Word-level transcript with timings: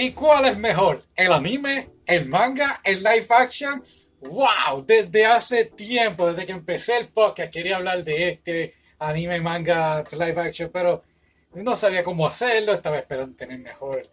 ¿Y 0.00 0.12
cuál 0.12 0.44
es 0.44 0.56
mejor? 0.56 1.02
¿El 1.16 1.32
anime? 1.32 1.88
¿El 2.06 2.26
manga? 2.26 2.80
¿El 2.84 2.98
live 2.98 3.26
action? 3.30 3.82
¡Wow! 4.20 4.84
Desde 4.86 5.26
hace 5.26 5.64
tiempo, 5.64 6.28
desde 6.30 6.46
que 6.46 6.52
empecé 6.52 6.98
el 6.98 7.08
podcast, 7.08 7.52
quería 7.52 7.78
hablar 7.78 8.04
de 8.04 8.28
este 8.28 8.74
anime, 9.00 9.40
manga, 9.40 10.04
live 10.12 10.40
action, 10.40 10.70
pero 10.72 11.02
no 11.52 11.76
sabía 11.76 12.04
cómo 12.04 12.28
hacerlo. 12.28 12.74
Estaba 12.74 12.96
esperando 12.96 13.34
tener 13.34 13.58
mejor, 13.58 14.08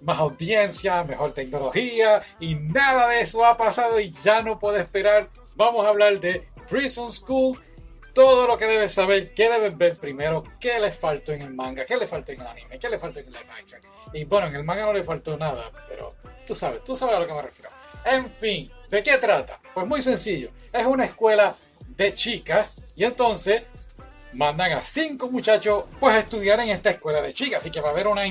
más 0.00 0.18
audiencia, 0.20 1.04
mejor 1.04 1.34
tecnología, 1.34 2.22
y 2.40 2.54
nada 2.54 3.08
de 3.08 3.20
eso 3.20 3.44
ha 3.44 3.58
pasado 3.58 4.00
y 4.00 4.08
ya 4.08 4.40
no 4.40 4.58
puedo 4.58 4.78
esperar. 4.78 5.28
Vamos 5.54 5.84
a 5.84 5.90
hablar 5.90 6.18
de 6.18 6.48
Prison 6.66 7.12
School 7.12 7.60
todo 8.16 8.46
lo 8.46 8.56
que 8.56 8.64
debes 8.64 8.94
saber, 8.94 9.34
qué 9.34 9.50
debes 9.50 9.76
ver 9.76 9.98
primero, 9.98 10.42
qué 10.58 10.80
le 10.80 10.90
faltó 10.90 11.34
en 11.34 11.42
el 11.42 11.52
manga, 11.52 11.84
qué 11.84 11.98
le 11.98 12.06
faltó 12.06 12.32
en 12.32 12.40
el 12.40 12.46
anime, 12.46 12.78
qué 12.78 12.88
le 12.88 12.98
faltó 12.98 13.20
en 13.20 13.26
el 13.26 13.32
live 13.34 13.44
action. 13.60 13.80
Y 14.14 14.24
bueno, 14.24 14.46
en 14.46 14.54
el 14.54 14.64
manga 14.64 14.86
no 14.86 14.94
le 14.94 15.04
faltó 15.04 15.36
nada, 15.36 15.70
pero 15.86 16.14
tú 16.46 16.54
sabes, 16.54 16.82
tú 16.82 16.96
sabes 16.96 17.14
a 17.14 17.20
lo 17.20 17.26
que 17.26 17.34
me 17.34 17.42
refiero. 17.42 17.68
En 18.06 18.32
fin, 18.40 18.72
¿de 18.88 19.02
qué 19.02 19.18
trata? 19.18 19.60
Pues 19.74 19.86
muy 19.86 20.00
sencillo, 20.00 20.48
es 20.72 20.86
una 20.86 21.04
escuela 21.04 21.54
de 21.88 22.14
chicas 22.14 22.86
y 22.96 23.04
entonces 23.04 23.64
mandan 24.32 24.72
a 24.72 24.82
cinco 24.82 25.30
muchachos 25.30 25.84
pues 26.00 26.14
a 26.16 26.20
estudiar 26.20 26.58
en 26.60 26.70
esta 26.70 26.88
escuela 26.88 27.20
de 27.20 27.34
chicas, 27.34 27.60
así 27.60 27.70
que 27.70 27.82
va 27.82 27.88
a 27.88 27.92
haber 27.92 28.08
una 28.08 28.26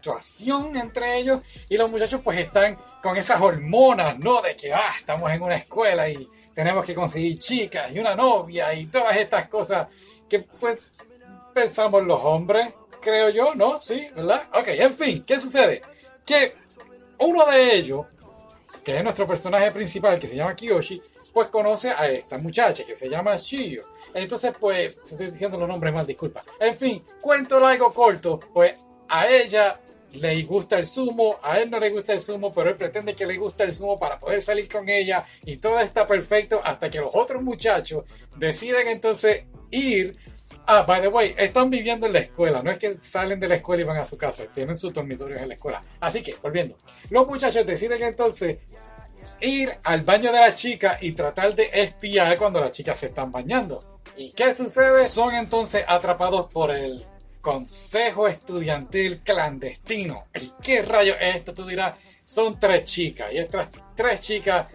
interactuación 0.00 0.76
entre 0.76 1.18
ellos 1.18 1.42
y 1.68 1.76
los 1.76 1.90
muchachos 1.90 2.20
pues 2.24 2.38
están 2.38 2.78
con 3.02 3.16
esas 3.16 3.40
hormonas, 3.40 4.18
¿no? 4.18 4.42
De 4.42 4.56
que, 4.56 4.72
ah, 4.72 4.92
estamos 4.98 5.30
en 5.32 5.42
una 5.42 5.56
escuela 5.56 6.08
y 6.08 6.28
tenemos 6.54 6.84
que 6.84 6.94
conseguir 6.94 7.38
chicas 7.38 7.92
y 7.94 7.98
una 7.98 8.14
novia 8.14 8.72
y 8.74 8.86
todas 8.86 9.16
estas 9.16 9.48
cosas 9.48 9.88
que 10.28 10.40
pues 10.40 10.78
pensamos 11.54 12.04
los 12.04 12.20
hombres, 12.24 12.68
creo 13.00 13.30
yo, 13.30 13.54
¿no? 13.54 13.78
Sí, 13.80 14.08
¿verdad? 14.14 14.48
Ok, 14.54 14.68
en 14.68 14.94
fin, 14.94 15.24
¿qué 15.26 15.38
sucede? 15.38 15.82
Que 16.24 16.54
uno 17.18 17.44
de 17.46 17.74
ellos, 17.76 18.06
que 18.82 18.96
es 18.96 19.02
nuestro 19.04 19.26
personaje 19.26 19.70
principal, 19.70 20.18
que 20.18 20.26
se 20.26 20.36
llama 20.36 20.54
Kiyoshi, 20.54 21.02
pues 21.32 21.48
conoce 21.48 21.90
a 21.90 22.08
esta 22.08 22.38
muchacha 22.38 22.84
que 22.84 22.96
se 22.96 23.08
llama 23.08 23.36
Shiyo. 23.36 23.84
Entonces, 24.14 24.52
pues, 24.58 24.96
estoy 25.04 25.26
diciendo 25.26 25.56
los 25.58 25.68
nombres 25.68 25.94
mal, 25.94 26.06
disculpa. 26.06 26.42
En 26.58 26.76
fin, 26.76 27.04
cuento 27.20 27.60
largo 27.60 27.92
corto, 27.94 28.40
pues 28.52 28.74
a 29.08 29.28
ella 29.28 29.78
le 30.14 30.42
gusta 30.42 30.78
el 30.78 30.86
sumo, 30.86 31.38
a 31.42 31.58
él 31.58 31.70
no 31.70 31.78
le 31.78 31.90
gusta 31.90 32.12
el 32.12 32.20
sumo, 32.20 32.52
pero 32.52 32.70
él 32.70 32.76
pretende 32.76 33.14
que 33.14 33.26
le 33.26 33.36
gusta 33.36 33.64
el 33.64 33.72
sumo 33.72 33.96
para 33.96 34.18
poder 34.18 34.42
salir 34.42 34.68
con 34.68 34.88
ella 34.88 35.24
y 35.44 35.58
todo 35.58 35.78
está 35.80 36.06
perfecto 36.06 36.60
hasta 36.64 36.90
que 36.90 37.00
los 37.00 37.14
otros 37.14 37.42
muchachos 37.42 38.04
deciden 38.36 38.88
entonces 38.88 39.44
ir. 39.70 40.16
Ah, 40.66 40.82
by 40.82 41.00
the 41.00 41.08
way, 41.08 41.34
están 41.36 41.68
viviendo 41.68 42.06
en 42.06 42.12
la 42.12 42.20
escuela, 42.20 42.62
no 42.62 42.70
es 42.70 42.78
que 42.78 42.94
salen 42.94 43.40
de 43.40 43.48
la 43.48 43.56
escuela 43.56 43.82
y 43.82 43.84
van 43.84 43.96
a 43.96 44.04
su 44.04 44.16
casa, 44.16 44.44
tienen 44.54 44.76
sus 44.76 44.92
dormitorios 44.92 45.40
en 45.40 45.48
la 45.48 45.54
escuela. 45.54 45.82
Así 45.98 46.22
que, 46.22 46.36
volviendo, 46.40 46.76
los 47.08 47.26
muchachos 47.26 47.66
deciden 47.66 48.02
entonces 48.02 48.58
ir 49.40 49.72
al 49.82 50.02
baño 50.02 50.30
de 50.30 50.38
la 50.38 50.54
chica 50.54 50.98
y 51.00 51.12
tratar 51.12 51.54
de 51.54 51.70
espiar 51.72 52.36
cuando 52.36 52.60
las 52.60 52.70
chicas 52.70 52.98
se 52.98 53.06
están 53.06 53.32
bañando. 53.32 53.80
¿Y 54.16 54.32
qué 54.32 54.54
sucede? 54.54 55.08
Son 55.08 55.34
entonces 55.34 55.84
atrapados 55.88 56.46
por 56.52 56.70
el 56.70 57.04
Consejo 57.40 58.28
Estudiantil 58.28 59.20
Clandestino. 59.20 60.26
¿Y 60.34 60.50
qué 60.62 60.82
rayo 60.82 61.14
es 61.20 61.36
esto? 61.36 61.54
Tú 61.54 61.66
dirás, 61.66 61.98
son 62.24 62.58
tres 62.58 62.84
chicas. 62.84 63.32
Y 63.32 63.38
estas 63.38 63.68
tres 63.96 64.20
chicas 64.20 64.66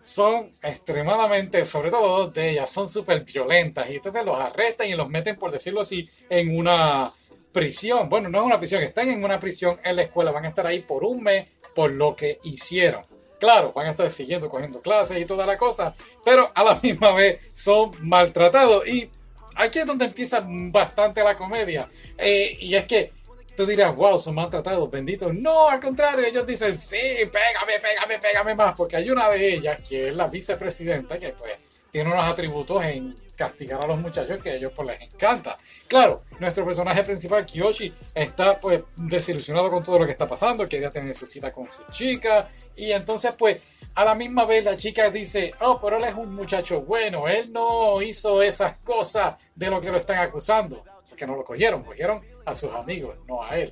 son 0.00 0.50
extremadamente, 0.62 1.64
sobre 1.64 1.90
todo 1.90 2.18
dos 2.18 2.34
de 2.34 2.50
ellas, 2.50 2.70
son 2.70 2.88
súper 2.88 3.24
violentas. 3.24 3.88
Y 3.90 3.96
entonces 3.96 4.24
los 4.24 4.38
arrestan 4.38 4.88
y 4.88 4.94
los 4.94 5.08
meten, 5.08 5.36
por 5.36 5.50
decirlo 5.50 5.82
así, 5.82 6.08
en 6.28 6.56
una 6.56 7.12
prisión. 7.52 8.08
Bueno, 8.08 8.28
no 8.28 8.40
es 8.40 8.44
una 8.44 8.58
prisión, 8.58 8.82
están 8.82 9.08
en 9.08 9.24
una 9.24 9.38
prisión 9.38 9.78
en 9.84 9.96
la 9.96 10.02
escuela. 10.02 10.30
Van 10.30 10.44
a 10.44 10.48
estar 10.48 10.66
ahí 10.66 10.80
por 10.80 11.04
un 11.04 11.22
mes 11.22 11.48
por 11.74 11.90
lo 11.90 12.14
que 12.16 12.40
hicieron. 12.42 13.02
Claro, 13.38 13.72
van 13.72 13.86
a 13.86 13.90
estar 13.90 14.10
siguiendo, 14.10 14.48
cogiendo 14.48 14.80
clases 14.80 15.20
y 15.20 15.26
toda 15.26 15.44
la 15.44 15.58
cosa, 15.58 15.94
pero 16.24 16.50
a 16.54 16.62
la 16.64 16.78
misma 16.82 17.12
vez 17.12 17.50
son 17.52 17.92
maltratados 18.00 18.86
y 18.88 19.10
aquí 19.56 19.78
es 19.80 19.86
donde 19.86 20.06
empieza 20.06 20.44
bastante 20.46 21.22
la 21.22 21.36
comedia. 21.36 21.88
Eh, 22.16 22.56
y 22.60 22.74
es 22.74 22.84
que 22.86 23.12
tú 23.56 23.66
dirás, 23.66 23.94
wow, 23.94 24.18
son 24.18 24.34
maltratados, 24.34 24.90
benditos. 24.90 25.32
No, 25.34 25.68
al 25.68 25.80
contrario, 25.80 26.24
ellos 26.24 26.46
dicen, 26.46 26.76
sí, 26.76 26.96
pégame, 26.96 27.78
pégame, 27.80 28.18
pégame 28.18 28.54
más, 28.54 28.74
porque 28.74 28.96
hay 28.96 29.10
una 29.10 29.30
de 29.30 29.54
ellas, 29.54 29.80
que 29.88 30.08
es 30.08 30.16
la 30.16 30.26
vicepresidenta, 30.26 31.18
que 31.18 31.30
pues 31.30 31.52
tiene 31.90 32.10
unos 32.10 32.24
atributos 32.24 32.84
en 32.84 33.14
castigar 33.36 33.84
a 33.84 33.88
los 33.88 33.98
muchachos 33.98 34.38
que 34.42 34.50
a 34.50 34.54
ellos 34.54 34.72
pues 34.74 34.88
les 34.88 35.00
encanta. 35.02 35.56
Claro, 35.88 36.22
nuestro 36.38 36.64
personaje 36.64 37.02
principal, 37.04 37.44
Kiyoshi, 37.44 37.92
está 38.14 38.58
pues 38.60 38.82
desilusionado 38.96 39.70
con 39.70 39.82
todo 39.82 39.98
lo 39.98 40.06
que 40.06 40.12
está 40.12 40.26
pasando, 40.26 40.68
quería 40.68 40.90
tener 40.90 41.14
su 41.14 41.26
cita 41.26 41.52
con 41.52 41.70
su 41.70 41.82
chica, 41.90 42.48
y 42.76 42.92
entonces 42.92 43.32
pues 43.36 43.60
a 43.94 44.04
la 44.04 44.14
misma 44.14 44.44
vez 44.44 44.64
la 44.64 44.76
chica 44.76 45.10
dice, 45.10 45.52
oh, 45.60 45.78
pero 45.80 45.98
él 45.98 46.04
es 46.04 46.14
un 46.14 46.34
muchacho 46.34 46.80
bueno, 46.82 47.28
él 47.28 47.52
no 47.52 48.02
hizo 48.02 48.42
esas 48.42 48.78
cosas 48.78 49.36
de 49.54 49.70
lo 49.70 49.80
que 49.80 49.90
lo 49.90 49.98
están 49.98 50.18
acusando, 50.18 50.84
que 51.16 51.26
no 51.26 51.36
lo 51.36 51.44
cogieron, 51.44 51.84
cogieron 51.84 52.20
a 52.44 52.54
sus 52.54 52.72
amigos, 52.74 53.16
no 53.28 53.42
a 53.42 53.56
él. 53.56 53.70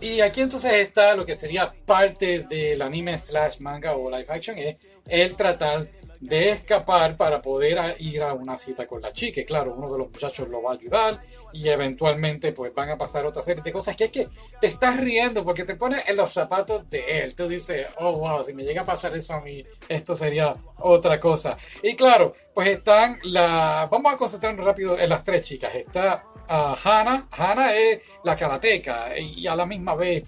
Y 0.00 0.20
aquí 0.22 0.40
entonces 0.40 0.72
está 0.72 1.14
lo 1.14 1.26
que 1.26 1.36
sería 1.36 1.72
parte 1.84 2.46
del 2.48 2.80
anime 2.80 3.18
slash 3.18 3.60
manga 3.60 3.94
o 3.94 4.10
live 4.10 4.26
action, 4.28 4.56
es 4.58 4.76
el 5.06 5.36
tratar 5.36 5.86
de 6.20 6.50
escapar 6.50 7.16
para 7.16 7.40
poder 7.40 7.96
ir 7.98 8.22
a 8.22 8.34
una 8.34 8.58
cita 8.58 8.86
con 8.86 9.00
la 9.00 9.12
chica. 9.12 9.40
claro, 9.46 9.74
uno 9.74 9.90
de 9.90 9.98
los 9.98 10.10
muchachos 10.10 10.48
lo 10.48 10.62
va 10.62 10.72
a 10.72 10.74
ayudar 10.74 11.22
y 11.52 11.68
eventualmente 11.68 12.52
pues 12.52 12.74
van 12.74 12.90
a 12.90 12.98
pasar 12.98 13.24
otra 13.24 13.42
serie 13.42 13.62
de 13.62 13.72
cosas 13.72 13.96
que 13.96 14.04
es 14.04 14.10
que 14.10 14.28
te 14.60 14.66
estás 14.66 14.98
riendo 14.98 15.44
porque 15.44 15.64
te 15.64 15.76
pones 15.76 16.06
en 16.06 16.16
los 16.16 16.30
zapatos 16.30 16.88
de 16.90 17.22
él. 17.22 17.34
Tú 17.34 17.48
dices, 17.48 17.86
oh 17.98 18.12
wow, 18.12 18.44
si 18.44 18.52
me 18.52 18.64
llega 18.64 18.82
a 18.82 18.84
pasar 18.84 19.16
eso 19.16 19.34
a 19.34 19.40
mí, 19.40 19.64
esto 19.88 20.14
sería 20.14 20.52
otra 20.76 21.18
cosa. 21.18 21.56
Y 21.82 21.96
claro, 21.96 22.34
pues 22.52 22.68
están 22.68 23.18
la... 23.22 23.88
Vamos 23.90 24.12
a 24.12 24.16
concentrarnos 24.18 24.64
rápido 24.64 24.98
en 24.98 25.08
las 25.08 25.24
tres 25.24 25.42
chicas. 25.42 25.74
Está 25.74 26.24
uh, 26.50 26.76
Hannah. 26.84 27.28
Hannah 27.30 27.74
es 27.74 28.00
la 28.24 28.36
karateca 28.36 29.18
y 29.18 29.46
a 29.46 29.56
la 29.56 29.64
misma 29.64 29.94
vez 29.94 30.24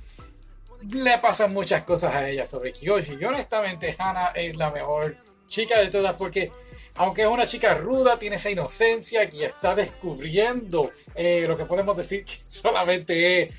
le 0.88 1.19
pasan 1.19 1.52
muchas 1.52 1.84
cosas 1.84 2.14
a 2.14 2.31
ella 2.31 2.47
sobre 2.47 2.72
Kiyoshi. 2.72 3.19
Y 3.20 3.25
honestamente 3.26 3.94
Hannah 3.98 4.32
es 4.34 4.56
la 4.56 4.70
mejor 4.70 5.16
chica 5.47 5.78
de 5.80 5.88
todas, 5.88 6.14
porque 6.14 6.50
aunque 6.94 7.22
es 7.22 7.28
una 7.28 7.47
chica 7.47 7.75
ruda, 7.75 8.19
tiene 8.19 8.36
esa 8.36 8.50
inocencia 8.50 9.25
y 9.32 9.44
está 9.44 9.75
descubriendo 9.75 10.91
eh, 11.14 11.44
lo 11.48 11.56
que 11.56 11.64
podemos 11.64 11.97
decir 11.97 12.25
que 12.25 12.34
solamente 12.47 13.42
es 13.42 13.54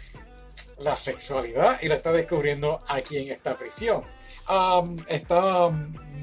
la 0.80 0.96
sexualidad 0.96 1.80
y 1.82 1.88
la 1.88 1.96
está 1.96 2.12
descubriendo 2.12 2.80
aquí 2.88 3.18
en 3.18 3.32
esta 3.32 3.58
prisión. 3.58 4.04
está 5.08 5.70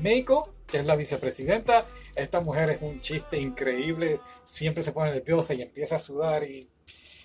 Meiko, 0.00 0.54
que 0.66 0.78
es 0.78 0.87
la 0.87 0.97
vicepresidenta. 0.97 1.87
Esta 2.15 2.41
mujer 2.41 2.70
es 2.70 2.82
un 2.82 3.00
chiste 3.00 3.38
increíble, 3.38 4.20
siempre 4.44 4.82
se 4.82 4.93
pone 4.93 5.12
nerviosa 5.12 5.54
y 5.54 5.62
empieza 5.62 5.97
a 5.97 6.00
sudar 6.00 6.44
y, 6.44 6.69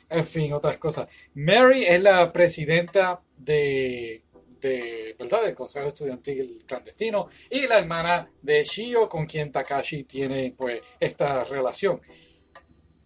en 0.09 0.25
fin, 0.25 0.53
otras 0.53 0.77
cosas. 0.77 1.07
Mary 1.33 1.85
es 1.85 2.01
la 2.01 2.31
presidenta 2.31 3.21
de 3.37 4.23
de, 4.65 5.15
¿verdad? 5.17 5.43
del 5.43 5.55
Consejo 5.55 5.89
Estudiantil 5.89 6.63
Clandestino 6.65 7.27
y 7.49 7.67
la 7.67 7.79
hermana 7.79 8.29
de 8.41 8.63
Shio 8.63 9.07
con 9.07 9.25
quien 9.25 9.51
Takashi 9.51 10.03
tiene 10.03 10.53
pues 10.57 10.81
esta 10.99 11.43
relación. 11.43 12.01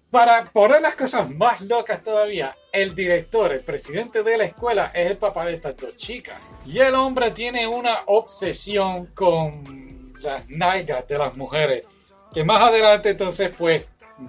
Para 0.09 0.49
poner 0.51 0.81
las 0.81 0.95
cosas 0.95 1.29
más 1.29 1.61
locas 1.61 2.01
todavía, 2.01 2.55
el 2.71 2.95
director, 2.95 3.51
el 3.53 3.63
presidente 3.63 4.23
de 4.23 4.37
la 4.39 4.45
escuela, 4.45 4.91
es 4.93 5.05
el 5.05 5.17
papá 5.17 5.45
de 5.45 5.53
estas 5.53 5.77
dos 5.77 5.95
chicas. 5.95 6.57
Y 6.65 6.79
el 6.79 6.95
hombre 6.95 7.29
tiene 7.29 7.67
una 7.67 7.99
obsesión 8.07 9.07
con 9.07 10.13
las 10.23 10.49
nalgas 10.49 11.07
de 11.07 11.17
las 11.17 11.37
mujeres. 11.37 11.85
Que 12.33 12.43
más 12.43 12.59
adelante 12.61 13.09
entonces 13.11 13.51
pues 13.55 13.83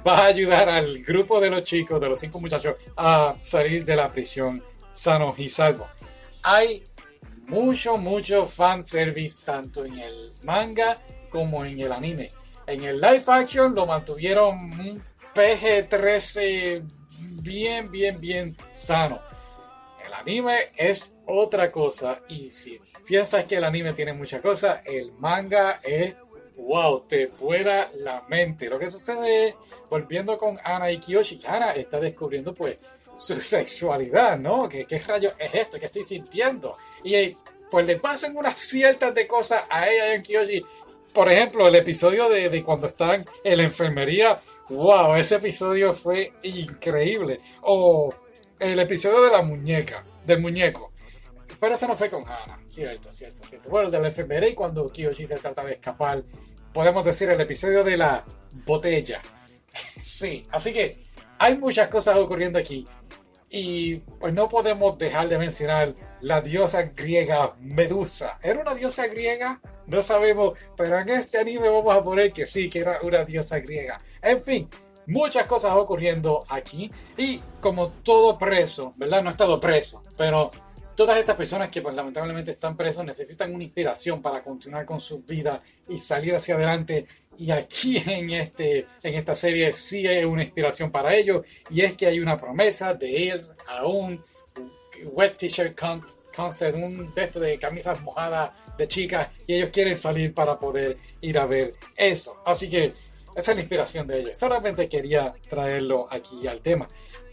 va 0.06 0.18
a 0.18 0.26
ayudar 0.26 0.68
al 0.68 1.02
grupo 1.02 1.40
de 1.40 1.48
los 1.48 1.64
chicos, 1.64 1.98
de 1.98 2.08
los 2.10 2.20
cinco 2.20 2.38
muchachos, 2.40 2.74
a 2.96 3.34
salir 3.38 3.84
de 3.84 3.96
la 3.96 4.10
prisión 4.10 4.62
sanos 4.92 5.38
y 5.38 5.48
salvos. 5.48 5.88
Hay 6.42 6.84
mucho, 7.50 7.98
mucho 7.98 8.46
fanservice 8.46 9.42
tanto 9.44 9.84
en 9.84 9.98
el 9.98 10.32
manga 10.44 10.98
como 11.28 11.64
en 11.64 11.80
el 11.80 11.92
anime. 11.92 12.30
En 12.66 12.84
el 12.84 13.00
live 13.00 13.24
action 13.26 13.74
lo 13.74 13.86
mantuvieron 13.86 14.56
un 14.56 15.02
PG-13 15.34 16.82
bien, 17.42 17.90
bien, 17.90 18.20
bien 18.20 18.56
sano. 18.72 19.20
El 20.06 20.14
anime 20.14 20.70
es 20.76 21.16
otra 21.26 21.72
cosa 21.72 22.20
y 22.28 22.50
si 22.50 22.80
piensas 23.04 23.44
que 23.44 23.56
el 23.56 23.64
anime 23.64 23.92
tiene 23.92 24.12
mucha 24.12 24.40
cosa, 24.40 24.82
el 24.84 25.12
manga 25.12 25.80
es 25.82 26.14
wow, 26.56 27.00
te 27.08 27.28
fuera 27.28 27.90
la 27.96 28.22
mente. 28.28 28.68
Lo 28.68 28.78
que 28.78 28.90
sucede 28.90 29.48
es, 29.48 29.54
volviendo 29.88 30.38
con 30.38 30.58
Ana 30.62 30.90
y 30.90 30.98
Kiyoshi, 30.98 31.40
Ana 31.46 31.72
está 31.72 31.98
descubriendo 31.98 32.54
pues 32.54 32.76
su 33.16 33.40
sexualidad, 33.40 34.38
¿no? 34.38 34.68
¿Qué, 34.68 34.84
¿Qué 34.86 34.98
rayos 34.98 35.34
es 35.38 35.54
esto? 35.54 35.78
¿Qué 35.78 35.86
estoy 35.86 36.04
sintiendo? 36.04 36.76
Y 37.02 37.36
pues 37.70 37.86
le 37.86 37.96
pasan 37.96 38.36
unas 38.36 38.58
ciertas 38.58 39.14
de 39.14 39.26
cosas 39.26 39.62
a 39.68 39.88
ella 39.88 40.14
y 40.14 40.18
a 40.18 40.22
Kiyoshi. 40.22 40.64
Por 41.12 41.30
ejemplo, 41.30 41.66
el 41.66 41.74
episodio 41.74 42.28
de, 42.28 42.48
de, 42.48 42.62
cuando 42.62 42.86
están 42.86 43.26
en 43.42 43.56
la 43.56 43.64
enfermería. 43.64 44.40
¡Wow! 44.68 45.16
Ese 45.16 45.36
episodio 45.36 45.92
fue 45.92 46.32
increíble. 46.42 47.40
O 47.62 48.14
el 48.58 48.78
episodio 48.78 49.22
de 49.22 49.30
la 49.30 49.42
muñeca, 49.42 50.04
del 50.24 50.40
muñeco. 50.40 50.92
Pero 51.58 51.74
eso 51.74 51.86
no 51.86 51.96
fue 51.96 52.08
con 52.08 52.22
Hannah, 52.22 52.58
cierto, 52.68 53.12
cierto, 53.12 53.42
cierto. 53.46 53.68
Bueno, 53.68 53.90
del 53.90 54.10
FBR 54.10 54.54
cuando 54.54 54.88
Kiyoshi 54.88 55.26
se 55.26 55.36
trata 55.36 55.64
de 55.64 55.72
escapar, 55.72 56.22
podemos 56.72 57.04
decir 57.04 57.28
el 57.28 57.40
episodio 57.40 57.84
de 57.84 57.96
la 57.96 58.24
botella. 58.64 59.20
sí, 60.02 60.42
así 60.50 60.72
que 60.72 61.02
hay 61.38 61.58
muchas 61.58 61.88
cosas 61.88 62.16
ocurriendo 62.16 62.58
aquí. 62.58 62.86
Y 63.50 63.96
pues 63.96 64.34
no 64.34 64.48
podemos 64.48 64.96
dejar 64.96 65.28
de 65.28 65.36
mencionar 65.36 65.94
la 66.22 66.40
diosa 66.40 66.82
griega 66.94 67.54
Medusa. 67.60 68.38
¿Era 68.42 68.60
una 68.60 68.74
diosa 68.74 69.06
griega? 69.06 69.60
No 69.86 70.02
sabemos, 70.02 70.58
pero 70.76 70.98
en 70.98 71.08
este 71.08 71.38
anime 71.38 71.68
vamos 71.68 71.96
a 71.96 72.02
poner 72.02 72.32
que 72.32 72.46
sí, 72.46 72.68
que 72.70 72.80
era 72.80 72.98
una 73.02 73.24
diosa 73.24 73.58
griega. 73.58 73.98
En 74.22 74.42
fin, 74.42 74.68
muchas 75.06 75.46
cosas 75.46 75.74
ocurriendo 75.74 76.44
aquí. 76.48 76.90
Y 77.16 77.40
como 77.60 77.88
todo 77.88 78.38
preso, 78.38 78.92
¿verdad? 78.96 79.22
No 79.22 79.30
he 79.30 79.32
estado 79.32 79.58
preso, 79.58 80.02
pero 80.16 80.50
todas 80.94 81.18
estas 81.18 81.36
personas 81.36 81.70
que 81.70 81.82
pues, 81.82 81.94
lamentablemente 81.94 82.50
están 82.50 82.76
presos 82.76 83.04
necesitan 83.04 83.54
una 83.54 83.64
inspiración 83.64 84.20
para 84.20 84.42
continuar 84.42 84.84
con 84.84 85.00
su 85.00 85.22
vida 85.22 85.62
y 85.88 85.98
salir 85.98 86.34
hacia 86.34 86.54
adelante. 86.54 87.06
Y 87.38 87.50
aquí 87.50 87.96
en, 88.06 88.30
este, 88.30 88.86
en 89.02 89.14
esta 89.14 89.34
serie 89.34 89.72
sí 89.74 90.06
hay 90.06 90.24
una 90.24 90.42
inspiración 90.42 90.90
para 90.90 91.14
ellos. 91.14 91.44
Y 91.70 91.80
es 91.80 91.94
que 91.94 92.06
hay 92.06 92.20
una 92.20 92.36
promesa 92.36 92.94
de 92.94 93.10
ir 93.10 93.46
a 93.66 93.86
un 93.86 94.22
wet 95.04 95.36
t-shirt 95.36 95.78
concert, 96.34 96.74
un 96.74 97.12
de 97.14 97.26
de 97.40 97.58
camisas 97.58 98.00
mojadas 98.00 98.50
de 98.76 98.88
chicas. 98.88 99.28
Y 99.46 99.54
ellos 99.54 99.70
quieren 99.70 99.98
salir 99.98 100.34
para 100.34 100.58
poder 100.58 100.96
ir 101.20 101.38
a 101.38 101.46
ver 101.46 101.74
eso. 101.96 102.42
Así 102.44 102.68
que 102.68 102.94
esa 103.34 103.52
es 103.52 103.56
la 103.56 103.62
inspiración 103.62 104.06
de 104.06 104.20
ellos. 104.20 104.38
Solamente 104.38 104.88
quería 104.88 105.32
traerlo 105.48 106.08
aquí 106.10 106.46
al 106.46 106.60
tema. 106.60 106.88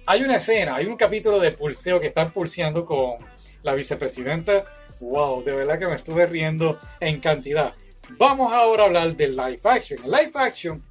Hay 0.06 0.24
una 0.24 0.38
escena, 0.38 0.76
hay 0.76 0.86
un 0.86 0.96
capítulo 0.96 1.40
de 1.40 1.52
pulseo 1.52 2.00
que 2.00 2.08
están 2.08 2.32
pulseando 2.32 2.86
con 2.86 3.18
la 3.64 3.74
vicepresidenta. 3.74 4.64
Wow, 5.02 5.44
de 5.44 5.54
verdad 5.54 5.80
que 5.80 5.88
me 5.88 5.96
estuve 5.96 6.26
riendo 6.26 6.80
en 7.00 7.20
cantidad. 7.20 7.74
Vamos 8.12 8.54
ahora 8.54 8.84
a 8.84 8.86
hablar 8.88 9.16
del 9.16 9.36
live 9.36 9.60
action. 9.66 10.04
El 10.06 10.12
live 10.12 10.32
action 10.36 10.84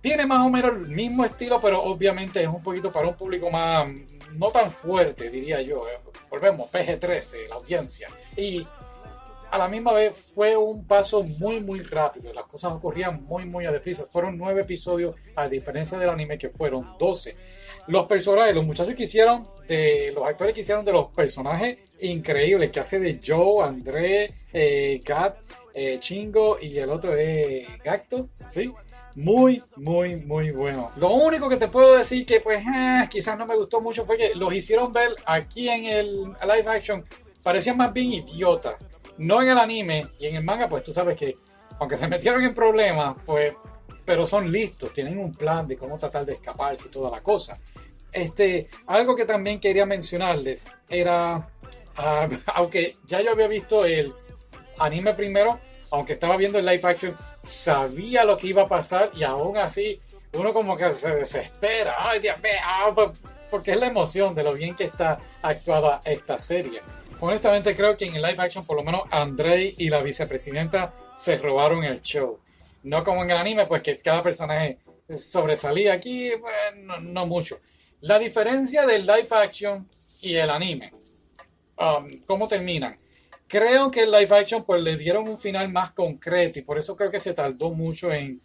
tiene 0.00 0.26
más 0.26 0.44
o 0.46 0.50
menos 0.50 0.72
el 0.72 0.88
mismo 0.88 1.24
estilo, 1.24 1.60
pero 1.60 1.82
obviamente 1.82 2.42
es 2.42 2.48
un 2.48 2.62
poquito 2.62 2.90
para 2.90 3.06
un 3.06 3.14
público 3.14 3.50
más, 3.50 3.86
no 4.34 4.50
tan 4.50 4.70
fuerte, 4.70 5.30
diría 5.30 5.60
yo. 5.60 5.84
Volvemos, 6.28 6.70
PG-13, 6.70 7.48
la 7.48 7.56
audiencia. 7.56 8.08
Y 8.36 8.66
a 9.50 9.58
la 9.58 9.68
misma 9.68 9.92
vez 9.92 10.32
fue 10.34 10.56
un 10.56 10.84
paso 10.86 11.22
muy, 11.22 11.60
muy 11.60 11.80
rápido. 11.80 12.32
Las 12.32 12.46
cosas 12.46 12.72
ocurrían 12.72 13.24
muy, 13.24 13.44
muy 13.44 13.66
a 13.66 13.72
deprisa. 13.72 14.04
Fueron 14.04 14.38
nueve 14.38 14.62
episodios, 14.62 15.16
a 15.34 15.48
diferencia 15.48 15.98
del 15.98 16.10
anime 16.10 16.38
que 16.38 16.48
fueron 16.48 16.96
doce. 16.98 17.36
Los 17.88 18.06
personajes, 18.06 18.54
los 18.54 18.64
muchachos 18.64 18.94
que 18.94 19.04
hicieron, 19.04 19.42
de 19.66 20.12
los 20.14 20.24
actores 20.24 20.54
que 20.54 20.60
hicieron 20.60 20.84
de 20.84 20.92
los 20.92 21.08
personajes 21.08 21.78
increíbles, 22.00 22.70
que 22.70 22.80
hace 22.80 23.00
de 23.00 23.20
Joe, 23.24 23.64
André, 23.64 24.34
eh, 24.52 25.00
Kat, 25.04 25.38
eh, 25.74 25.98
Chingo 26.00 26.58
y 26.60 26.78
el 26.78 26.90
otro 26.90 27.14
es 27.16 27.66
Gacto, 27.82 28.28
¿sí? 28.48 28.72
Muy, 29.16 29.62
muy, 29.76 30.16
muy 30.16 30.50
bueno. 30.50 30.90
Lo 30.96 31.10
único 31.10 31.48
que 31.48 31.56
te 31.56 31.68
puedo 31.68 31.96
decir 31.96 32.24
que 32.24 32.40
pues 32.40 32.64
eh, 32.64 33.08
quizás 33.10 33.36
no 33.36 33.46
me 33.46 33.56
gustó 33.56 33.80
mucho 33.80 34.04
fue 34.04 34.16
que 34.16 34.34
los 34.34 34.54
hicieron 34.54 34.92
ver 34.92 35.10
aquí 35.26 35.68
en 35.68 35.86
el 35.86 36.22
live 36.42 36.68
action, 36.68 37.04
parecían 37.42 37.76
más 37.76 37.92
bien 37.92 38.12
idiotas. 38.12 38.76
No 39.18 39.42
en 39.42 39.50
el 39.50 39.58
anime 39.58 40.08
y 40.18 40.26
en 40.26 40.36
el 40.36 40.44
manga, 40.44 40.68
pues 40.68 40.84
tú 40.84 40.92
sabes 40.92 41.16
que 41.16 41.36
aunque 41.78 41.96
se 41.96 42.08
metieron 42.08 42.42
en 42.42 42.54
problemas, 42.54 43.16
pues 43.24 43.54
pero 44.04 44.26
son 44.26 44.50
listos, 44.50 44.92
tienen 44.92 45.18
un 45.18 45.32
plan 45.32 45.68
de 45.68 45.76
cómo 45.76 45.96
tratar 45.96 46.24
de 46.24 46.32
escaparse 46.32 46.88
y 46.88 46.90
toda 46.90 47.10
la 47.10 47.22
cosa. 47.22 47.60
Este, 48.10 48.68
algo 48.86 49.14
que 49.14 49.24
también 49.24 49.60
quería 49.60 49.86
mencionarles 49.86 50.68
era, 50.88 51.48
ah, 51.96 52.28
aunque 52.54 52.96
ya 53.06 53.20
yo 53.20 53.30
había 53.30 53.46
visto 53.46 53.84
el 53.84 54.12
anime 54.78 55.14
primero, 55.14 55.60
aunque 55.92 56.14
estaba 56.14 56.36
viendo 56.36 56.58
el 56.58 56.66
live 56.66 56.80
action, 56.82 57.16
sabía 57.50 58.24
lo 58.24 58.36
que 58.36 58.46
iba 58.46 58.62
a 58.62 58.68
pasar 58.68 59.10
y 59.14 59.22
aún 59.24 59.58
así 59.58 60.00
uno 60.32 60.54
como 60.54 60.76
que 60.76 60.92
se 60.92 61.14
desespera, 61.16 61.96
ay 61.98 62.20
Dios 62.20 62.40
mío, 62.40 62.52
ah, 62.64 63.12
porque 63.50 63.72
es 63.72 63.80
la 63.80 63.88
emoción 63.88 64.34
de 64.34 64.44
lo 64.44 64.54
bien 64.54 64.76
que 64.76 64.84
está 64.84 65.18
actuada 65.42 66.00
esta 66.04 66.38
serie. 66.38 66.80
Honestamente 67.18 67.74
creo 67.74 67.96
que 67.96 68.06
en 68.06 68.14
el 68.14 68.22
live 68.22 68.36
action 68.38 68.64
por 68.64 68.76
lo 68.76 68.84
menos 68.84 69.02
Andrei 69.10 69.74
y 69.76 69.88
la 69.88 70.00
vicepresidenta 70.00 70.94
se 71.16 71.36
robaron 71.36 71.84
el 71.84 72.00
show. 72.00 72.38
No 72.84 73.04
como 73.04 73.24
en 73.24 73.30
el 73.30 73.36
anime, 73.36 73.66
pues 73.66 73.82
que 73.82 73.98
cada 73.98 74.22
personaje 74.22 74.78
sobresalía 75.14 75.92
aquí, 75.92 76.30
pues, 76.40 76.54
no, 76.76 77.26
mucho. 77.26 77.60
La 78.00 78.18
diferencia 78.18 78.86
del 78.86 79.04
live 79.04 79.28
action 79.32 79.86
y 80.22 80.36
el 80.36 80.48
anime, 80.48 80.90
um, 81.76 82.08
¿cómo 82.26 82.48
terminan? 82.48 82.96
Creo 83.50 83.90
que 83.90 84.04
el 84.04 84.12
live 84.12 84.36
action 84.36 84.62
pues 84.62 84.80
le 84.80 84.96
dieron 84.96 85.26
un 85.26 85.36
final 85.36 85.68
más 85.72 85.90
concreto 85.90 86.60
y 86.60 86.62
por 86.62 86.78
eso 86.78 86.94
creo 86.94 87.10
que 87.10 87.18
se 87.18 87.34
tardó 87.34 87.70
mucho 87.70 88.12
en, 88.12 88.40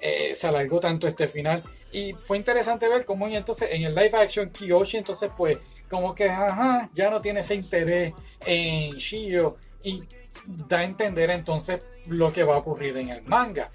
eh, 0.00 0.32
se 0.34 0.46
alargó 0.46 0.80
tanto 0.80 1.06
este 1.06 1.28
final 1.28 1.62
y 1.92 2.14
fue 2.14 2.38
interesante 2.38 2.88
ver 2.88 3.04
cómo 3.04 3.28
entonces 3.28 3.68
en 3.72 3.82
el 3.82 3.94
live 3.94 4.16
action 4.16 4.48
Kiyoshi 4.48 4.96
entonces 4.96 5.30
pues 5.36 5.58
como 5.90 6.14
que 6.14 6.30
ajá, 6.30 6.88
ya 6.94 7.10
no 7.10 7.20
tiene 7.20 7.40
ese 7.40 7.54
interés 7.54 8.14
en 8.46 8.94
Shio 8.94 9.58
y 9.82 10.02
da 10.46 10.78
a 10.78 10.84
entender 10.84 11.28
entonces 11.28 11.84
lo 12.06 12.32
que 12.32 12.42
va 12.42 12.54
a 12.54 12.58
ocurrir 12.58 12.96
en 12.96 13.10
el 13.10 13.22
manga. 13.24 13.70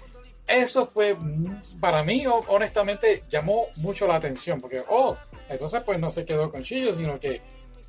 Eso 0.46 0.84
fue, 0.84 1.16
para 1.80 2.02
mí, 2.02 2.24
honestamente, 2.26 3.22
llamó 3.28 3.68
mucho 3.76 4.06
la 4.06 4.16
atención, 4.16 4.60
porque, 4.60 4.82
oh, 4.88 5.16
entonces 5.48 5.82
pues 5.84 5.98
no 5.98 6.10
se 6.10 6.24
quedó 6.24 6.50
con 6.50 6.62
Shio, 6.62 6.94
sino 6.94 7.18
que, 7.20 7.40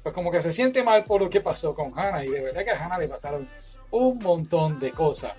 pues 0.03 0.13
como 0.13 0.29
que 0.29 0.41
se 0.41 0.51
siente 0.51 0.83
mal 0.83 1.03
por 1.05 1.21
lo 1.21 1.29
que 1.29 1.41
pasó 1.41 1.73
con 1.73 1.97
Hana, 1.97 2.23
y 2.23 2.29
de 2.29 2.41
verdad 2.41 2.63
que 2.63 2.71
a 2.71 2.85
Hana 2.85 2.97
le 2.97 3.07
pasaron 3.07 3.47
un 3.91 4.19
montón 4.19 4.77
de 4.79 4.91
cosas. 4.91 5.31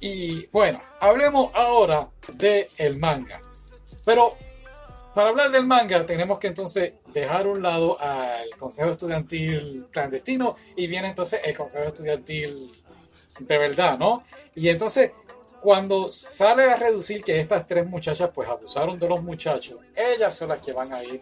Y 0.00 0.46
bueno, 0.46 0.82
hablemos 1.00 1.52
ahora 1.54 2.08
del 2.34 2.66
el 2.76 2.98
manga. 2.98 3.40
Pero 4.04 4.36
para 5.14 5.30
hablar 5.30 5.50
del 5.50 5.66
manga 5.66 6.04
tenemos 6.06 6.38
que 6.38 6.48
entonces 6.48 6.94
dejar 7.12 7.46
un 7.46 7.62
lado 7.62 8.00
al 8.00 8.50
Consejo 8.56 8.90
Estudiantil 8.90 9.86
clandestino 9.90 10.56
y 10.76 10.86
viene 10.86 11.08
entonces 11.08 11.40
el 11.44 11.56
Consejo 11.56 11.88
Estudiantil 11.88 12.70
de 13.40 13.58
verdad, 13.58 13.98
¿no? 13.98 14.22
Y 14.54 14.68
entonces, 14.68 15.12
cuando 15.60 16.10
sale 16.10 16.70
a 16.70 16.76
reducir 16.76 17.22
que 17.22 17.38
estas 17.38 17.66
tres 17.66 17.86
muchachas 17.86 18.30
pues 18.34 18.48
abusaron 18.48 18.98
de 18.98 19.08
los 19.08 19.22
muchachos, 19.22 19.78
ellas 19.94 20.34
son 20.34 20.50
las 20.50 20.60
que 20.60 20.72
van 20.72 20.92
a 20.92 21.02
ir 21.02 21.20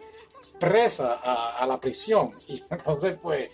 presas 0.59 1.17
a, 1.23 1.65
la 1.67 1.79
prisión. 1.79 2.33
Y 2.47 2.63
entonces, 2.69 3.17
pues, 3.21 3.49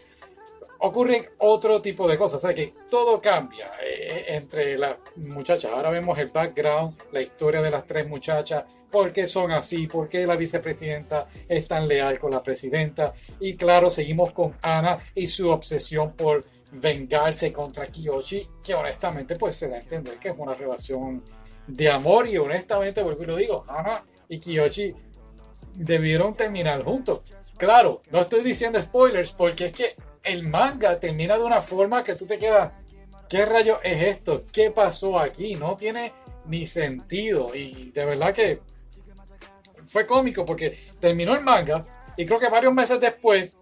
ocurren 0.79 1.25
otro 1.39 1.81
tipo 1.81 2.07
de 2.07 2.17
cosas. 2.17 2.43
O 2.43 2.53
que 2.53 2.73
todo 2.89 3.21
cambia 3.21 3.71
eh, 3.85 4.25
entre 4.29 4.77
las 4.77 4.97
muchachas. 5.15 5.71
Ahora 5.71 5.89
vemos 5.89 6.17
el 6.19 6.27
background, 6.27 6.97
la 7.11 7.21
historia 7.21 7.61
de 7.61 7.71
las 7.71 7.85
tres 7.85 8.07
muchachas, 8.07 8.65
por 8.91 9.11
qué 9.11 9.25
son 9.25 9.51
así, 9.51 9.87
por 9.87 10.07
qué 10.07 10.25
la 10.27 10.35
vicepresidenta 10.35 11.27
es 11.47 11.67
tan 11.67 11.87
leal 11.87 12.19
con 12.19 12.31
la 12.31 12.43
presidenta. 12.43 13.13
Y 13.39 13.55
claro, 13.55 13.89
seguimos 13.89 14.31
con 14.31 14.55
Ana 14.61 14.99
y 15.15 15.27
su 15.27 15.49
obsesión 15.49 16.13
por 16.13 16.43
vengarse 16.73 17.53
contra 17.53 17.85
Kiyoshi, 17.85 18.47
que 18.63 18.73
honestamente 18.73 19.35
pues 19.35 19.55
se 19.55 19.69
da 19.69 19.75
a 19.75 19.79
entender 19.79 20.17
que 20.17 20.29
es 20.29 20.35
una 20.37 20.53
relación 20.53 21.23
de 21.67 21.89
amor 21.89 22.27
y 22.27 22.37
honestamente, 22.37 23.01
vuelvo 23.03 23.23
y 23.23 23.27
lo 23.27 23.35
digo, 23.35 23.65
Hana 23.67 24.03
y 24.27 24.39
Kiyoshi 24.39 24.93
debieron 25.75 26.33
terminar 26.33 26.83
juntos. 26.83 27.21
Claro, 27.57 28.01
no 28.11 28.21
estoy 28.21 28.43
diciendo 28.43 28.81
spoilers 28.81 29.31
porque 29.31 29.67
es 29.67 29.73
que 29.73 29.95
el 30.23 30.47
manga 30.47 30.99
termina 30.99 31.37
de 31.37 31.43
una 31.43 31.61
forma 31.61 32.03
que 32.03 32.15
tú 32.15 32.25
te 32.25 32.37
quedas, 32.37 32.71
¿qué 33.29 33.45
rayo 33.45 33.79
es 33.83 34.01
esto? 34.03 34.45
¿Qué 34.51 34.71
pasó 34.71 35.19
aquí? 35.19 35.55
No 35.55 35.75
tiene 35.75 36.13
ni 36.45 36.65
sentido 36.65 37.55
y 37.55 37.91
de 37.91 38.05
verdad 38.05 38.33
que 38.33 38.61
fue 39.87 40.05
cómico 40.05 40.45
porque 40.45 40.77
terminó 40.99 41.35
el 41.35 41.43
manga 41.43 41.81
y 42.17 42.25
creo 42.25 42.39
que 42.39 42.49
varios 42.49 42.73
meses 42.73 42.99
después 42.99 43.53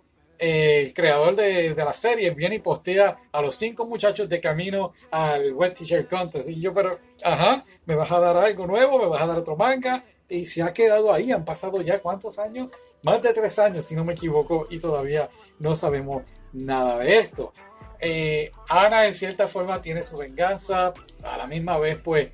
el 0.42 0.92
creador 0.94 1.36
de, 1.36 1.76
la 1.76 1.94
serie 1.94 2.32
viene 2.32 2.56
y 2.56 2.60
postea 2.60 3.16
a 3.32 3.42
los 3.42 3.56
cinco 3.56 3.86
muchachos 3.86 4.28
de 4.28 4.42
camino 4.42 4.92
al 5.12 5.54
Wet 5.54 5.76
T-Shirt 5.76 6.10
Contest. 6.10 6.50
Y 6.50 6.60
yo, 6.60 6.74
pero, 6.74 6.98
ajá, 7.24 7.64
¿me 7.86 7.94
vas 7.94 8.12
a 8.12 8.20
dar 8.20 8.36
algo 8.38 8.66
nuevo? 8.66 8.98
¿Me 8.98 9.06
vas 9.06 9.22
a 9.22 9.28
dar 9.28 9.38
otro 9.38 9.56
manga? 9.56 10.04
Y 10.32 10.46
se 10.46 10.64
ha 10.64 10.72
quedado 10.72 11.14
ahí. 11.14 11.30
Han 11.34 11.44
pasado 11.44 11.82
ya 11.82 12.02
cuántos 12.02 12.40
años? 12.40 12.72
Más 13.04 13.22
de 13.22 13.34
tres 13.34 13.60
años, 13.60 13.86
si 13.86 13.96
no 13.96 14.06
me 14.06 14.14
equivoco, 14.14 14.66
y 14.70 14.80
todavía 14.80 15.30
no 15.60 15.76
sabemos 15.76 16.24
nada 16.54 17.00
de 17.00 17.20
esto. 17.20 17.52
Eh, 18.00 18.50
Ana, 18.70 19.08
en 19.08 19.14
cierta 19.14 19.50
forma, 19.50 19.82
tiene 19.82 20.04
su 20.04 20.16
venganza. 20.16 20.94
A 21.24 21.38
la 21.38 21.48
misma 21.48 21.78
vez, 21.78 22.00
pues, 22.02 22.30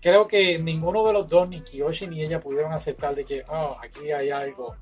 creo 0.00 0.28
que 0.28 0.60
ninguno 0.60 1.04
de 1.04 1.12
los 1.12 1.26
dos, 1.26 1.48
ni 1.48 1.60
Kiyoshi 1.60 2.06
ni 2.06 2.22
ella, 2.22 2.38
pudieron 2.38 2.72
aceptar 2.72 3.16
de 3.16 3.24
que, 3.24 3.42
oh, 3.48 3.76
aquí 3.82 4.12
hay 4.12 4.30
algo. 4.30 4.76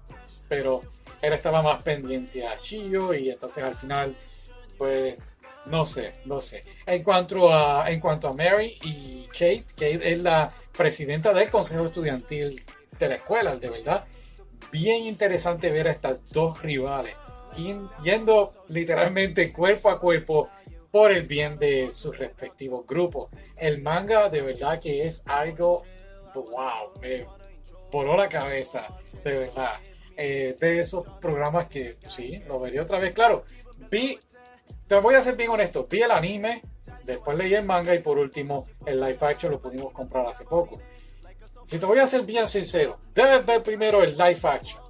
Pero 0.46 0.82
él 1.22 1.32
estaba 1.32 1.62
más 1.62 1.82
pendiente 1.82 2.46
a 2.46 2.54
Shio 2.58 3.14
y 3.14 3.30
entonces 3.30 3.64
al 3.64 3.76
final, 3.76 4.14
pues, 4.76 5.16
no 5.64 5.87
sé, 5.87 6.12
no 6.26 6.38
sé. 6.38 6.62
En 6.84 7.02
cuanto 7.02 7.50
a, 7.50 7.90
en 7.90 7.98
cuanto 7.98 8.28
a 8.28 8.34
Mary 8.34 8.78
y 8.82 9.26
Kate, 9.26 9.64
Kate 9.70 10.12
es 10.12 10.18
la 10.18 10.50
presidenta 10.78 11.35
del 11.35 11.50
consejo 11.50 11.85
estudiantil 11.85 12.62
de 12.99 13.08
la 13.08 13.16
escuela, 13.16 13.56
de 13.56 13.68
verdad. 13.68 14.06
Bien 14.73 15.04
interesante 15.04 15.70
ver 15.70 15.88
a 15.88 15.90
estas 15.90 16.18
dos 16.30 16.62
rivales 16.62 17.14
yendo 18.02 18.54
literalmente 18.68 19.52
cuerpo 19.52 19.90
a 19.90 20.00
cuerpo 20.00 20.49
por 20.90 21.12
el 21.12 21.26
bien 21.26 21.58
de 21.58 21.90
sus 21.90 22.16
respectivos 22.16 22.87
grupos. 22.87 23.30
El 23.56 23.82
manga 23.82 24.28
de 24.30 24.42
verdad 24.42 24.80
que 24.80 25.06
es 25.06 25.23
algo, 25.26 25.82
wow, 26.35 26.92
me 27.00 27.26
voló 27.90 28.16
la 28.16 28.28
cabeza, 28.28 28.88
de 29.25 29.32
verdad. 29.32 29.75
Eh, 30.16 30.56
de 30.58 30.80
esos 30.80 31.06
programas 31.20 31.66
que 31.66 31.97
sí, 32.08 32.42
lo 32.49 32.58
vería 32.58 32.82
otra 32.82 32.99
vez. 32.99 33.12
Claro, 33.12 33.44
vi, 33.90 34.18
te 34.87 34.97
voy 34.97 35.14
a 35.14 35.20
ser 35.20 35.37
bien 35.37 35.50
honesto, 35.50 35.87
vi 35.88 36.02
el 36.02 36.11
anime, 36.11 36.62
después 37.08 37.36
leí 37.38 37.54
el 37.54 37.64
manga 37.64 37.94
y 37.94 38.00
por 38.00 38.18
último 38.18 38.66
el 38.86 39.00
live 39.00 39.18
action 39.22 39.52
lo 39.52 39.60
pudimos 39.60 39.92
comprar 39.92 40.26
hace 40.26 40.44
poco. 40.44 40.78
Si 41.62 41.78
te 41.78 41.86
voy 41.86 41.98
a 41.98 42.06
ser 42.06 42.22
bien 42.22 42.48
sincero, 42.48 42.98
debes 43.14 43.44
ver 43.44 43.62
primero 43.62 44.02
el 44.02 44.16
live 44.16 44.40
action 44.44 44.82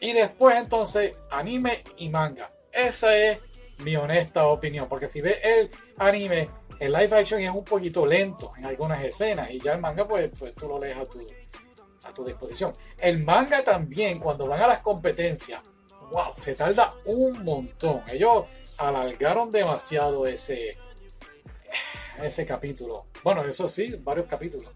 y 0.00 0.12
después 0.12 0.56
entonces 0.56 1.16
anime 1.30 1.84
y 1.98 2.08
manga. 2.08 2.50
Esa 2.72 3.16
es 3.16 3.38
mi 3.78 3.96
honesta 3.96 4.46
opinión, 4.46 4.88
porque 4.88 5.08
si 5.08 5.20
ves 5.20 5.38
el 5.42 5.70
anime, 5.98 6.48
el 6.78 6.92
live 6.92 7.18
action 7.18 7.40
es 7.40 7.50
un 7.50 7.64
poquito 7.64 8.06
lento 8.06 8.52
en 8.56 8.64
algunas 8.64 9.02
escenas 9.04 9.50
y 9.50 9.60
ya 9.60 9.74
el 9.74 9.80
manga 9.80 10.06
pues, 10.06 10.30
pues 10.38 10.54
tú 10.54 10.68
lo 10.68 10.78
lees 10.78 10.96
a 10.96 11.04
tu, 11.04 11.26
a 12.04 12.14
tu 12.14 12.24
disposición. 12.24 12.72
El 12.98 13.24
manga 13.24 13.62
también, 13.62 14.18
cuando 14.18 14.46
van 14.46 14.60
a 14.62 14.66
las 14.66 14.78
competencias, 14.78 15.60
wow, 16.12 16.32
se 16.36 16.54
tarda 16.54 16.94
un 17.04 17.44
montón. 17.44 18.02
Ellos 18.08 18.44
alargaron 18.78 19.50
demasiado 19.50 20.26
ese, 20.26 20.78
ese 22.22 22.46
capítulo. 22.46 23.06
Bueno, 23.22 23.42
eso 23.44 23.68
sí, 23.68 23.96
varios 24.02 24.26
capítulos. 24.26 24.70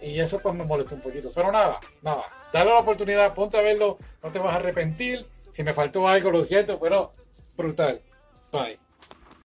Y 0.00 0.18
eso 0.18 0.40
pues 0.40 0.54
me 0.54 0.64
molestó 0.64 0.96
un 0.96 1.00
poquito. 1.00 1.30
Pero 1.34 1.52
nada, 1.52 1.80
nada. 2.02 2.24
Dale 2.52 2.70
la 2.70 2.80
oportunidad, 2.80 3.34
ponte 3.34 3.56
a 3.56 3.62
verlo, 3.62 3.98
no 4.22 4.30
te 4.30 4.38
vas 4.38 4.54
a 4.54 4.56
arrepentir. 4.56 5.26
Si 5.52 5.62
me 5.62 5.74
faltó 5.74 6.08
algo, 6.08 6.30
lo 6.30 6.44
siento, 6.44 6.78
pero 6.80 7.12
brutal. 7.56 8.00
Bye. 8.52 8.81